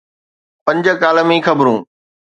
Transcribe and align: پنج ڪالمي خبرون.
پنج 0.65 0.85
ڪالمي 1.01 1.37
خبرون. 1.47 1.77